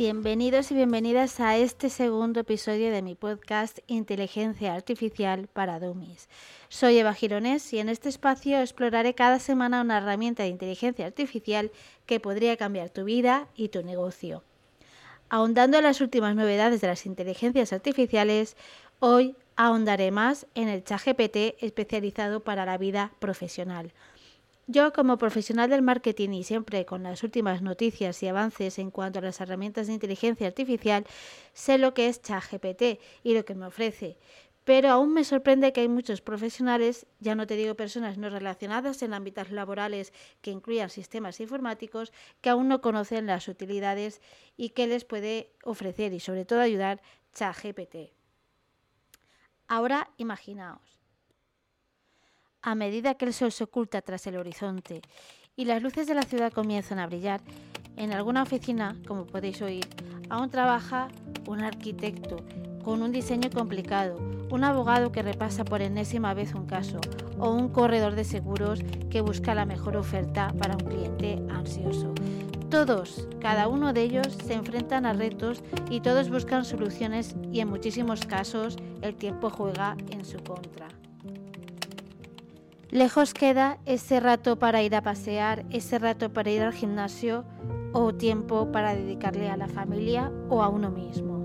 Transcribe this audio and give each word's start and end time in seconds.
Bienvenidos 0.00 0.70
y 0.70 0.74
bienvenidas 0.74 1.40
a 1.40 1.58
este 1.58 1.90
segundo 1.90 2.40
episodio 2.40 2.90
de 2.90 3.02
mi 3.02 3.14
podcast 3.14 3.80
Inteligencia 3.86 4.72
Artificial 4.72 5.46
para 5.52 5.78
Dummies. 5.78 6.30
Soy 6.70 6.96
Eva 6.96 7.12
Gironés 7.12 7.70
y 7.74 7.80
en 7.80 7.90
este 7.90 8.08
espacio 8.08 8.60
exploraré 8.60 9.14
cada 9.14 9.38
semana 9.38 9.82
una 9.82 9.98
herramienta 9.98 10.42
de 10.42 10.48
inteligencia 10.48 11.04
artificial 11.04 11.70
que 12.06 12.18
podría 12.18 12.56
cambiar 12.56 12.88
tu 12.88 13.04
vida 13.04 13.48
y 13.54 13.68
tu 13.68 13.82
negocio. 13.82 14.42
Ahondando 15.28 15.76
en 15.76 15.84
las 15.84 16.00
últimas 16.00 16.34
novedades 16.34 16.80
de 16.80 16.86
las 16.86 17.04
inteligencias 17.04 17.74
artificiales, 17.74 18.56
hoy 19.00 19.36
ahondaré 19.54 20.12
más 20.12 20.46
en 20.54 20.68
el 20.68 20.82
ChatGPT 20.82 21.62
especializado 21.62 22.40
para 22.40 22.64
la 22.64 22.78
vida 22.78 23.12
profesional. 23.18 23.92
Yo 24.72 24.92
como 24.92 25.18
profesional 25.18 25.68
del 25.68 25.82
marketing 25.82 26.28
y 26.28 26.44
siempre 26.44 26.86
con 26.86 27.02
las 27.02 27.24
últimas 27.24 27.60
noticias 27.60 28.22
y 28.22 28.28
avances 28.28 28.78
en 28.78 28.92
cuanto 28.92 29.18
a 29.18 29.22
las 29.22 29.40
herramientas 29.40 29.88
de 29.88 29.94
inteligencia 29.94 30.46
artificial, 30.46 31.04
sé 31.52 31.76
lo 31.76 31.92
que 31.92 32.06
es 32.06 32.22
ChatGPT 32.22 33.00
y 33.24 33.34
lo 33.34 33.44
que 33.44 33.56
me 33.56 33.66
ofrece. 33.66 34.16
Pero 34.62 34.90
aún 34.90 35.12
me 35.12 35.24
sorprende 35.24 35.72
que 35.72 35.80
hay 35.80 35.88
muchos 35.88 36.20
profesionales, 36.20 37.08
ya 37.18 37.34
no 37.34 37.48
te 37.48 37.56
digo 37.56 37.74
personas 37.74 38.16
no 38.16 38.30
relacionadas 38.30 39.02
en 39.02 39.12
ámbitos 39.12 39.50
laborales 39.50 40.12
que 40.40 40.52
incluyan 40.52 40.88
sistemas 40.88 41.40
informáticos, 41.40 42.12
que 42.40 42.50
aún 42.50 42.68
no 42.68 42.80
conocen 42.80 43.26
las 43.26 43.48
utilidades 43.48 44.22
y 44.56 44.68
que 44.68 44.86
les 44.86 45.04
puede 45.04 45.50
ofrecer 45.64 46.12
y 46.12 46.20
sobre 46.20 46.44
todo 46.44 46.60
ayudar 46.60 47.02
ChatGPT. 47.34 48.12
Ahora 49.66 50.10
imaginaos 50.16 50.99
a 52.62 52.74
medida 52.74 53.14
que 53.14 53.24
el 53.24 53.32
sol 53.32 53.52
se 53.52 53.64
oculta 53.64 54.02
tras 54.02 54.26
el 54.26 54.36
horizonte 54.36 55.02
y 55.56 55.64
las 55.64 55.82
luces 55.82 56.06
de 56.06 56.14
la 56.14 56.22
ciudad 56.22 56.52
comienzan 56.52 56.98
a 56.98 57.06
brillar, 57.06 57.40
en 57.96 58.12
alguna 58.12 58.42
oficina, 58.42 58.96
como 59.06 59.26
podéis 59.26 59.60
oír, 59.62 59.86
aún 60.28 60.48
trabaja 60.48 61.08
un 61.46 61.60
arquitecto 61.60 62.36
con 62.82 63.02
un 63.02 63.12
diseño 63.12 63.50
complicado, 63.50 64.16
un 64.50 64.64
abogado 64.64 65.12
que 65.12 65.22
repasa 65.22 65.64
por 65.64 65.82
enésima 65.82 66.32
vez 66.32 66.54
un 66.54 66.66
caso 66.66 66.98
o 67.38 67.50
un 67.50 67.68
corredor 67.68 68.14
de 68.14 68.24
seguros 68.24 68.80
que 69.10 69.20
busca 69.20 69.54
la 69.54 69.66
mejor 69.66 69.96
oferta 69.96 70.52
para 70.58 70.74
un 70.74 70.84
cliente 70.84 71.42
ansioso. 71.50 72.14
Todos, 72.70 73.28
cada 73.40 73.68
uno 73.68 73.92
de 73.92 74.02
ellos, 74.02 74.28
se 74.46 74.54
enfrentan 74.54 75.04
a 75.04 75.12
retos 75.12 75.62
y 75.90 76.00
todos 76.00 76.30
buscan 76.30 76.64
soluciones 76.64 77.34
y 77.52 77.60
en 77.60 77.68
muchísimos 77.68 78.24
casos 78.24 78.76
el 79.02 79.16
tiempo 79.16 79.50
juega 79.50 79.96
en 80.10 80.24
su 80.24 80.38
contra. 80.38 80.88
Lejos 82.90 83.34
queda 83.34 83.78
ese 83.86 84.18
rato 84.18 84.58
para 84.58 84.82
ir 84.82 84.96
a 84.96 85.02
pasear, 85.02 85.64
ese 85.70 86.00
rato 86.00 86.32
para 86.32 86.50
ir 86.50 86.60
al 86.60 86.72
gimnasio 86.72 87.44
o 87.92 88.12
tiempo 88.12 88.72
para 88.72 88.96
dedicarle 88.96 89.48
a 89.48 89.56
la 89.56 89.68
familia 89.68 90.32
o 90.48 90.60
a 90.60 90.68
uno 90.68 90.90
mismo. 90.90 91.38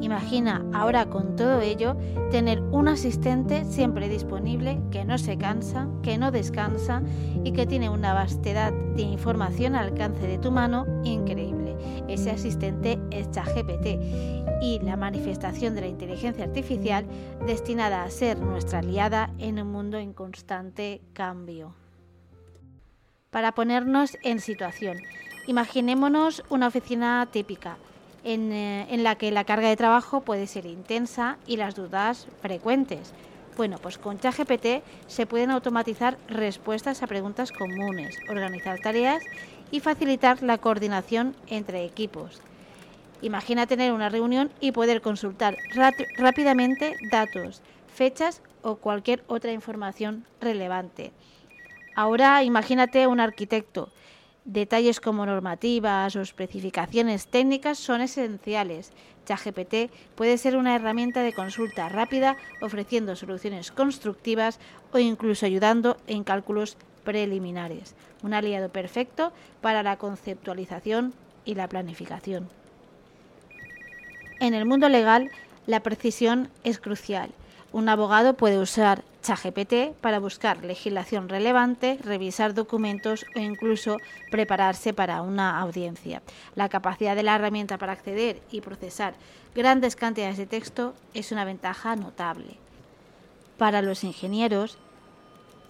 Imagina 0.00 0.64
ahora 0.72 1.06
con 1.06 1.34
todo 1.34 1.60
ello 1.60 1.96
tener 2.30 2.60
un 2.70 2.86
asistente 2.86 3.64
siempre 3.64 4.08
disponible, 4.08 4.80
que 4.92 5.04
no 5.04 5.18
se 5.18 5.36
cansa, 5.36 5.88
que 6.04 6.18
no 6.18 6.30
descansa 6.30 7.02
y 7.42 7.50
que 7.50 7.66
tiene 7.66 7.90
una 7.90 8.14
vastedad 8.14 8.72
de 8.94 9.02
información 9.02 9.74
al 9.74 9.88
alcance 9.88 10.24
de 10.24 10.38
tu 10.38 10.52
mano 10.52 10.86
increíble. 11.02 11.76
Ese 12.06 12.30
asistente 12.30 13.00
es 13.10 13.28
ChatGPT 13.32 14.37
y 14.60 14.78
la 14.80 14.96
manifestación 14.96 15.74
de 15.74 15.82
la 15.82 15.86
inteligencia 15.86 16.44
artificial 16.44 17.06
destinada 17.46 18.02
a 18.02 18.10
ser 18.10 18.38
nuestra 18.38 18.80
aliada 18.80 19.30
en 19.38 19.60
un 19.60 19.70
mundo 19.70 19.98
en 19.98 20.12
constante 20.12 21.00
cambio. 21.12 21.74
Para 23.30 23.52
ponernos 23.52 24.16
en 24.22 24.40
situación, 24.40 24.98
imaginémonos 25.46 26.42
una 26.48 26.68
oficina 26.68 27.28
típica 27.30 27.76
eh, 28.24 28.86
en, 28.90 29.02
la 29.04 29.14
que 29.14 29.30
la 29.30 29.44
carga 29.44 29.68
de 29.68 29.76
trabajo 29.76 30.22
puede 30.22 30.46
ser 30.46 30.66
intensa 30.66 31.38
y 31.46 31.56
las 31.56 31.74
dudas 31.74 32.26
frecuentes. 32.40 33.12
Bueno, 33.56 33.78
pues 33.78 33.98
con 33.98 34.18
ChatGPT 34.18 34.82
se 35.06 35.26
pueden 35.26 35.50
automatizar 35.50 36.18
respuestas 36.28 37.02
a 37.02 37.06
preguntas 37.06 37.52
comunes, 37.52 38.16
organizar 38.28 38.78
tareas 38.80 39.22
y 39.70 39.80
facilitar 39.80 40.42
la 40.42 40.58
coordinación 40.58 41.34
entre 41.48 41.84
equipos. 41.84 42.40
Imagina 43.22 43.66
tener 43.66 43.92
una 43.92 44.08
reunión 44.08 44.50
y 44.60 44.72
poder 44.72 45.00
consultar 45.00 45.56
rápidamente 46.16 46.96
datos, 47.10 47.62
fechas 47.92 48.42
o 48.62 48.76
cualquier 48.76 49.24
otra 49.26 49.52
información 49.52 50.24
relevante. 50.40 51.12
Ahora 51.94 52.44
imagínate 52.44 53.06
un 53.06 53.20
arquitecto 53.20 53.90
Detalles 54.48 54.98
como 54.98 55.26
normativas 55.26 56.16
o 56.16 56.22
especificaciones 56.22 57.28
técnicas 57.28 57.76
son 57.76 58.00
esenciales. 58.00 58.92
ChatGPT 59.26 59.92
puede 60.14 60.38
ser 60.38 60.56
una 60.56 60.74
herramienta 60.74 61.22
de 61.22 61.34
consulta 61.34 61.90
rápida 61.90 62.38
ofreciendo 62.62 63.14
soluciones 63.14 63.70
constructivas 63.70 64.58
o 64.90 64.98
incluso 64.98 65.44
ayudando 65.44 65.98
en 66.06 66.24
cálculos 66.24 66.78
preliminares. 67.04 67.94
Un 68.22 68.32
aliado 68.32 68.70
perfecto 68.70 69.34
para 69.60 69.82
la 69.82 69.98
conceptualización 69.98 71.12
y 71.44 71.54
la 71.54 71.68
planificación. 71.68 72.48
En 74.40 74.54
el 74.54 74.66
mundo 74.66 74.88
legal, 74.88 75.30
la 75.66 75.80
precisión 75.80 76.48
es 76.62 76.78
crucial. 76.78 77.30
Un 77.72 77.88
abogado 77.88 78.34
puede 78.34 78.58
usar 78.58 79.02
ChatGPT 79.22 79.94
para 80.00 80.20
buscar 80.20 80.64
legislación 80.64 81.28
relevante, 81.28 81.98
revisar 82.02 82.54
documentos 82.54 83.26
o 83.34 83.40
incluso 83.40 83.98
prepararse 84.30 84.94
para 84.94 85.22
una 85.22 85.60
audiencia. 85.60 86.22
La 86.54 86.68
capacidad 86.68 87.16
de 87.16 87.24
la 87.24 87.34
herramienta 87.34 87.78
para 87.78 87.92
acceder 87.92 88.40
y 88.50 88.60
procesar 88.60 89.14
grandes 89.54 89.96
cantidades 89.96 90.38
de 90.38 90.46
texto 90.46 90.94
es 91.14 91.32
una 91.32 91.44
ventaja 91.44 91.96
notable. 91.96 92.56
Para 93.58 93.82
los 93.82 94.04
ingenieros, 94.04 94.78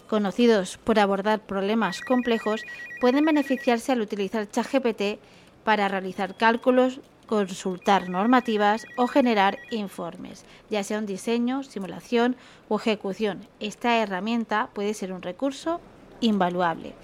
conocidos 0.07 0.77
por 0.77 0.99
abordar 0.99 1.39
problemas 1.39 2.01
complejos, 2.01 2.61
pueden 3.01 3.25
beneficiarse 3.25 3.91
al 3.91 4.01
utilizar 4.01 4.49
ChatGPT 4.49 5.19
para 5.63 5.87
realizar 5.87 6.35
cálculos, 6.35 7.01
consultar 7.29 8.09
normativas 8.09 8.87
o 8.95 9.05
generar 9.05 9.59
informes, 9.69 10.45
ya 10.71 10.83
sea 10.83 10.97
un 10.97 11.05
diseño, 11.05 11.61
simulación 11.61 12.35
o 12.69 12.77
ejecución. 12.77 13.47
Esta 13.59 13.97
herramienta 13.97 14.71
puede 14.73 14.95
ser 14.95 15.13
un 15.13 15.21
recurso 15.21 15.79
invaluable. 16.21 16.95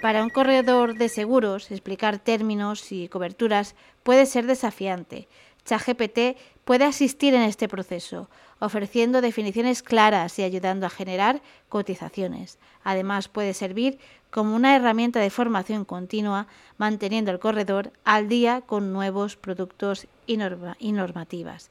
Para 0.00 0.22
un 0.22 0.30
corredor 0.30 0.94
de 0.94 1.08
seguros, 1.08 1.72
explicar 1.72 2.20
términos 2.20 2.92
y 2.92 3.08
coberturas 3.08 3.74
puede 4.04 4.24
ser 4.26 4.46
desafiante. 4.46 5.26
ChatGPT 5.64 6.38
puede 6.64 6.84
asistir 6.84 7.34
en 7.34 7.42
este 7.42 7.66
proceso, 7.66 8.30
ofreciendo 8.60 9.20
definiciones 9.20 9.82
claras 9.82 10.38
y 10.38 10.44
ayudando 10.44 10.86
a 10.86 10.90
generar 10.90 11.42
cotizaciones. 11.68 12.60
Además, 12.84 13.26
puede 13.26 13.52
servir 13.52 13.98
como 14.30 14.54
una 14.54 14.76
herramienta 14.76 15.20
de 15.20 15.30
formación 15.30 15.84
continua, 15.84 16.46
manteniendo 16.78 17.30
el 17.30 17.38
corredor 17.38 17.92
al 18.04 18.28
día 18.28 18.62
con 18.62 18.92
nuevos 18.92 19.36
productos 19.36 20.06
y, 20.26 20.36
normativas. 20.36 21.70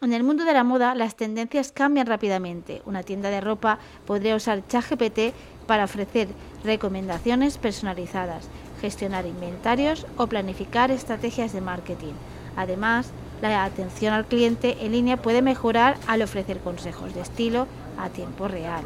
En 0.00 0.12
el 0.12 0.24
mundo 0.24 0.44
de 0.44 0.52
la 0.52 0.64
moda, 0.64 0.94
las 0.94 1.16
tendencias 1.16 1.72
cambian 1.72 2.06
rápidamente. 2.06 2.82
Una 2.84 3.02
tienda 3.02 3.30
de 3.30 3.40
ropa 3.40 3.78
podría 4.06 4.36
usar 4.36 4.66
ChatGPT 4.66 5.34
para 5.66 5.84
ofrecer 5.84 6.28
recomendaciones 6.62 7.56
personalizadas, 7.58 8.48
gestionar 8.80 9.24
inventarios 9.24 10.06
o 10.18 10.26
planificar 10.26 10.90
estrategias 10.90 11.52
de 11.52 11.60
marketing. 11.60 12.12
Además, 12.56 13.12
la 13.40 13.64
atención 13.64 14.12
al 14.12 14.26
cliente 14.26 14.84
en 14.84 14.92
línea 14.92 15.16
puede 15.16 15.42
mejorar 15.42 15.96
al 16.06 16.22
ofrecer 16.22 16.58
consejos 16.58 17.14
de 17.14 17.20
estilo 17.20 17.66
a 17.98 18.08
tiempo 18.10 18.48
real. 18.48 18.84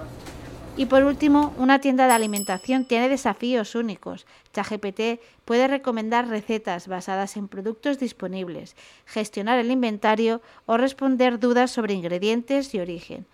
Y 0.78 0.86
por 0.86 1.02
último, 1.02 1.52
una 1.58 1.80
tienda 1.80 2.06
de 2.06 2.12
alimentación 2.12 2.84
tiene 2.84 3.08
desafíos 3.08 3.74
únicos. 3.74 4.28
ChatGPT 4.52 5.20
puede 5.44 5.66
recomendar 5.66 6.28
recetas 6.28 6.86
basadas 6.86 7.36
en 7.36 7.48
productos 7.48 7.98
disponibles, 7.98 8.76
gestionar 9.04 9.58
el 9.58 9.72
inventario 9.72 10.40
o 10.66 10.76
responder 10.76 11.40
dudas 11.40 11.72
sobre 11.72 11.94
ingredientes 11.94 12.72
y 12.74 12.78
origen. 12.78 13.26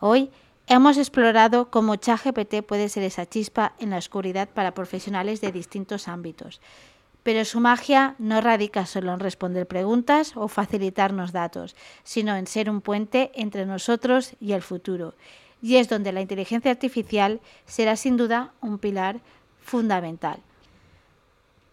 Hoy 0.00 0.32
hemos 0.66 0.98
explorado 0.98 1.70
cómo 1.70 1.94
ChatGPT 1.94 2.62
puede 2.66 2.88
ser 2.88 3.04
esa 3.04 3.26
chispa 3.26 3.74
en 3.78 3.90
la 3.90 3.98
oscuridad 3.98 4.48
para 4.48 4.74
profesionales 4.74 5.40
de 5.40 5.52
distintos 5.52 6.08
ámbitos. 6.08 6.60
Pero 7.22 7.44
su 7.44 7.60
magia 7.60 8.16
no 8.18 8.40
radica 8.40 8.86
solo 8.86 9.14
en 9.14 9.20
responder 9.20 9.68
preguntas 9.68 10.32
o 10.34 10.48
facilitarnos 10.48 11.30
datos, 11.30 11.76
sino 12.02 12.34
en 12.34 12.48
ser 12.48 12.68
un 12.68 12.80
puente 12.80 13.30
entre 13.36 13.66
nosotros 13.66 14.34
y 14.40 14.50
el 14.50 14.62
futuro 14.62 15.14
y 15.62 15.76
es 15.76 15.88
donde 15.88 16.12
la 16.12 16.20
inteligencia 16.20 16.70
artificial 16.70 17.40
será 17.66 17.96
sin 17.96 18.16
duda 18.16 18.52
un 18.60 18.78
pilar 18.78 19.20
fundamental. 19.62 20.38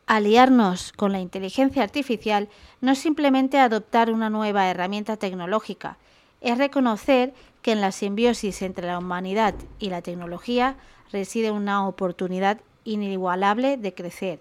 Aliarnos 0.07 0.91
con 0.91 1.11
la 1.11 1.19
inteligencia 1.19 1.83
artificial 1.83 2.49
no 2.81 2.91
es 2.91 2.99
simplemente 2.99 3.59
adoptar 3.59 4.11
una 4.11 4.29
nueva 4.29 4.69
herramienta 4.69 5.17
tecnológica, 5.17 5.97
es 6.41 6.57
reconocer 6.57 7.33
que 7.61 7.71
en 7.71 7.81
la 7.81 7.91
simbiosis 7.91 8.61
entre 8.61 8.87
la 8.87 8.97
humanidad 8.97 9.53
y 9.79 9.89
la 9.89 10.01
tecnología 10.01 10.75
reside 11.11 11.51
una 11.51 11.87
oportunidad 11.87 12.59
inigualable 12.83 13.77
de 13.77 13.93
crecer, 13.93 14.39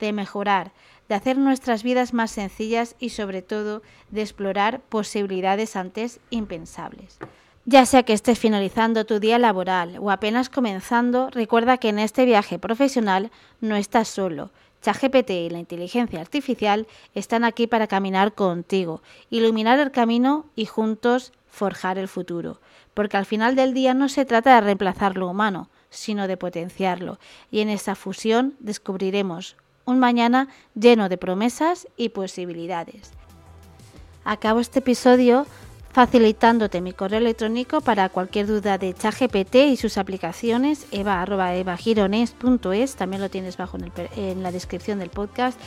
de 0.00 0.12
mejorar, 0.12 0.72
de 1.08 1.14
hacer 1.14 1.36
nuestras 1.36 1.82
vidas 1.82 2.14
más 2.14 2.30
sencillas 2.30 2.96
y 2.98 3.10
sobre 3.10 3.42
todo 3.42 3.82
de 4.10 4.22
explorar 4.22 4.80
posibilidades 4.80 5.76
antes 5.76 6.20
impensables. 6.30 7.18
Ya 7.64 7.86
sea 7.86 8.02
que 8.02 8.12
estés 8.12 8.40
finalizando 8.40 9.04
tu 9.04 9.20
día 9.20 9.38
laboral 9.38 9.98
o 10.00 10.10
apenas 10.10 10.48
comenzando, 10.48 11.30
recuerda 11.30 11.78
que 11.78 11.90
en 11.90 12.00
este 12.00 12.24
viaje 12.24 12.58
profesional 12.58 13.30
no 13.60 13.76
estás 13.76 14.08
solo. 14.08 14.50
ChatGPT 14.82 15.30
y 15.30 15.50
la 15.50 15.60
inteligencia 15.60 16.20
artificial 16.20 16.88
están 17.14 17.44
aquí 17.44 17.68
para 17.68 17.86
caminar 17.86 18.34
contigo, 18.34 19.00
iluminar 19.30 19.78
el 19.78 19.92
camino 19.92 20.46
y 20.56 20.66
juntos 20.66 21.32
forjar 21.46 21.98
el 21.98 22.08
futuro. 22.08 22.60
Porque 22.94 23.16
al 23.16 23.26
final 23.26 23.54
del 23.54 23.74
día 23.74 23.94
no 23.94 24.08
se 24.08 24.24
trata 24.24 24.56
de 24.56 24.60
reemplazar 24.60 25.16
lo 25.16 25.28
humano, 25.28 25.70
sino 25.88 26.26
de 26.26 26.36
potenciarlo. 26.36 27.20
Y 27.52 27.60
en 27.60 27.68
esa 27.68 27.94
fusión 27.94 28.56
descubriremos 28.58 29.56
un 29.84 30.00
mañana 30.00 30.48
lleno 30.74 31.08
de 31.08 31.16
promesas 31.16 31.86
y 31.96 32.08
posibilidades. 32.08 33.12
Acabo 34.24 34.58
este 34.58 34.80
episodio 34.80 35.46
facilitándote 35.92 36.80
mi 36.80 36.92
correo 36.92 37.18
electrónico 37.18 37.80
para 37.80 38.08
cualquier 38.08 38.46
duda 38.46 38.78
de 38.78 38.94
ChatGPT 38.94 39.56
y 39.56 39.76
sus 39.76 39.98
aplicaciones, 39.98 40.86
eva.evagirones.es, 40.90 42.96
también 42.96 43.20
lo 43.20 43.28
tienes 43.28 43.56
bajo 43.56 43.76
en, 43.76 43.92
en, 44.16 44.42
la 44.42 44.50
descripción 44.50 44.98
del 44.98 45.10
podcast. 45.10 45.58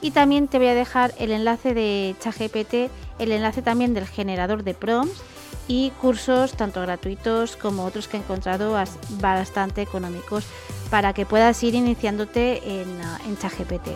Y 0.00 0.12
también 0.12 0.48
te 0.48 0.58
voy 0.58 0.68
a 0.68 0.74
dejar 0.74 1.12
el 1.18 1.32
enlace 1.32 1.74
de 1.74 2.16
ChatGPT, 2.20 2.90
el 3.18 3.32
enlace 3.32 3.62
también 3.62 3.94
del 3.94 4.06
generador 4.06 4.64
de 4.64 4.74
prompts 4.74 5.22
y 5.68 5.90
cursos 6.00 6.52
tanto 6.52 6.80
gratuitos 6.82 7.56
como 7.56 7.84
otros 7.84 8.08
que 8.08 8.16
he 8.16 8.20
encontrado 8.20 8.76
bastante 9.20 9.82
económicos 9.82 10.44
para 10.90 11.12
que 11.12 11.26
puedas 11.26 11.62
ir 11.62 11.74
iniciándote 11.74 12.80
en, 12.80 12.88
en 13.26 13.38
ChatGPT. 13.38 13.88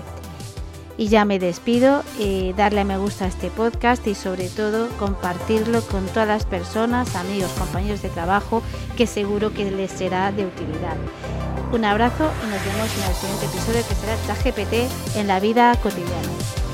Y 0.98 1.08
ya 1.08 1.24
me 1.24 1.38
despido, 1.38 2.02
eh, 2.18 2.54
darle 2.56 2.80
a 2.80 2.84
me 2.84 2.96
gusta 2.96 3.26
a 3.26 3.28
este 3.28 3.50
podcast 3.50 4.06
y 4.06 4.14
sobre 4.14 4.48
todo 4.48 4.88
compartirlo 4.98 5.82
con 5.82 6.06
todas 6.06 6.26
las 6.26 6.46
personas, 6.46 7.14
amigos, 7.16 7.50
compañeros 7.58 8.00
de 8.02 8.08
trabajo 8.08 8.62
que 8.96 9.06
seguro 9.06 9.52
que 9.52 9.70
les 9.70 9.90
será 9.90 10.32
de 10.32 10.46
utilidad. 10.46 10.96
Un 11.72 11.84
abrazo 11.84 12.30
y 12.42 12.50
nos 12.50 12.64
vemos 12.64 12.90
en 12.96 13.10
el 13.10 13.14
siguiente 13.14 13.46
episodio 13.46 13.86
que 13.86 13.94
será 13.94 14.16
ChatGPT 14.26 15.16
en 15.16 15.26
la 15.26 15.40
vida 15.40 15.74
cotidiana. 15.82 16.65